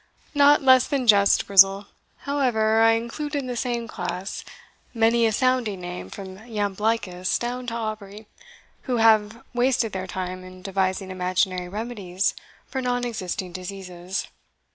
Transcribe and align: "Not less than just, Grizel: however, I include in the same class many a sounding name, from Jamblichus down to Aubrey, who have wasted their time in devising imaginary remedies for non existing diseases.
"Not 0.33 0.63
less 0.63 0.87
than 0.87 1.05
just, 1.05 1.45
Grizel: 1.45 1.85
however, 2.21 2.81
I 2.81 2.93
include 2.93 3.35
in 3.35 3.45
the 3.45 3.55
same 3.55 3.87
class 3.87 4.43
many 4.95 5.27
a 5.27 5.31
sounding 5.31 5.79
name, 5.81 6.09
from 6.09 6.37
Jamblichus 6.39 7.37
down 7.37 7.67
to 7.67 7.75
Aubrey, 7.75 8.25
who 8.85 8.97
have 8.97 9.43
wasted 9.53 9.91
their 9.91 10.07
time 10.07 10.43
in 10.43 10.63
devising 10.63 11.11
imaginary 11.11 11.69
remedies 11.69 12.33
for 12.65 12.81
non 12.81 13.05
existing 13.05 13.51
diseases. 13.53 14.27